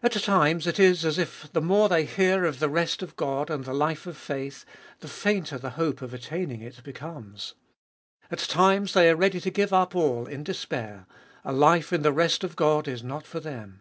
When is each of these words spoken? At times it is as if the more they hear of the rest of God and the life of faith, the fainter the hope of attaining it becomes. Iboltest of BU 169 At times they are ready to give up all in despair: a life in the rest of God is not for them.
At 0.00 0.12
times 0.12 0.68
it 0.68 0.78
is 0.78 1.04
as 1.04 1.18
if 1.18 1.52
the 1.52 1.60
more 1.60 1.88
they 1.88 2.04
hear 2.04 2.44
of 2.44 2.60
the 2.60 2.68
rest 2.68 3.02
of 3.02 3.16
God 3.16 3.50
and 3.50 3.64
the 3.64 3.74
life 3.74 4.06
of 4.06 4.16
faith, 4.16 4.64
the 5.00 5.08
fainter 5.08 5.58
the 5.58 5.70
hope 5.70 6.02
of 6.02 6.14
attaining 6.14 6.60
it 6.62 6.84
becomes. 6.84 7.54
Iboltest 8.30 8.44
of 8.50 8.54
BU 8.54 8.58
169 8.58 8.64
At 8.68 8.70
times 8.78 8.92
they 8.92 9.10
are 9.10 9.16
ready 9.16 9.40
to 9.40 9.50
give 9.50 9.72
up 9.72 9.96
all 9.96 10.26
in 10.28 10.44
despair: 10.44 11.06
a 11.44 11.52
life 11.52 11.92
in 11.92 12.02
the 12.02 12.12
rest 12.12 12.44
of 12.44 12.54
God 12.54 12.86
is 12.86 13.02
not 13.02 13.26
for 13.26 13.40
them. 13.40 13.80